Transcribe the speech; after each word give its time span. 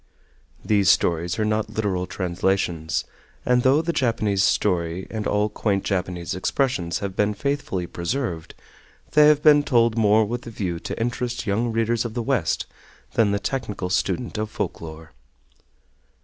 These 0.65 0.89
stories 0.89 1.37
are 1.37 1.45
not 1.45 1.69
literal 1.69 2.07
translations, 2.07 3.03
and 3.45 3.61
though 3.61 3.83
the 3.83 3.93
Japanese 3.93 4.43
story 4.43 5.05
and 5.11 5.27
all 5.27 5.47
quaint 5.47 5.83
Japanese 5.83 6.33
expressions 6.33 7.01
have 7.05 7.15
been 7.15 7.35
faithfully 7.35 7.85
preserved, 7.85 8.55
they 9.11 9.27
have 9.27 9.43
been 9.43 9.61
told 9.61 9.99
more 9.99 10.25
with 10.25 10.41
the 10.41 10.49
view 10.49 10.79
to 10.79 10.99
interest 10.99 11.45
young 11.45 11.71
readers 11.71 12.03
of 12.03 12.15
the 12.15 12.23
West 12.23 12.65
than 13.13 13.29
the 13.29 13.37
technical 13.37 13.91
student 13.91 14.39
of 14.39 14.49
folk 14.49 14.81
lore. 14.81 15.11